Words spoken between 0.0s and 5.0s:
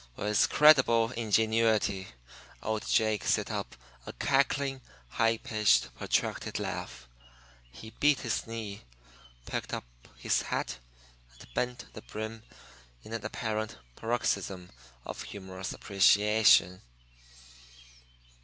With creditable ingenuity, old Jake set up a cackling,